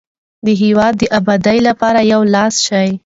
[0.45, 2.89] د هیواد د ابادۍ لپاره یو لاس شئ.